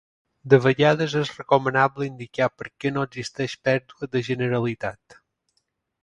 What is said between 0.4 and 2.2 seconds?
De vegades és recomanable